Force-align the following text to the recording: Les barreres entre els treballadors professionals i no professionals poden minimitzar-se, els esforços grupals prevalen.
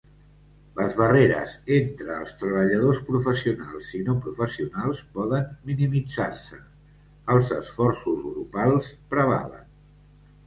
Les 0.77 0.93
barreres 0.99 1.51
entre 1.73 2.15
els 2.21 2.31
treballadors 2.43 3.01
professionals 3.09 3.91
i 3.99 3.99
no 4.07 4.15
professionals 4.27 5.03
poden 5.17 5.45
minimitzar-se, 5.73 6.59
els 7.35 7.51
esforços 7.59 8.25
grupals 8.31 8.89
prevalen. 9.13 9.63